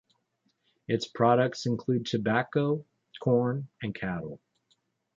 Its 0.87 1.07
products 1.07 1.67
include 1.67 2.07
tobacco, 2.07 2.83
corn 3.21 3.67
and 3.83 3.93
cattle. 3.93 4.41